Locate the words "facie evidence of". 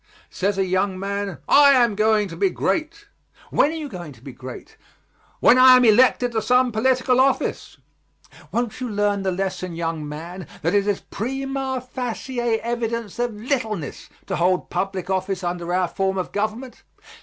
11.87-13.35